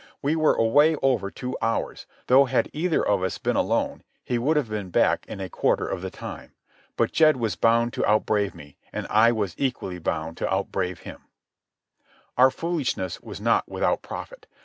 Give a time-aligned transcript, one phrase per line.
[0.23, 4.57] We were away over two hours, though had either of us been alone he would
[4.57, 6.53] have been back in a quarter of the time.
[6.97, 11.25] But Jed was bound to outbrave me, and I was equally bound to outbrave him.
[12.35, 14.47] Our foolishness was not without profit.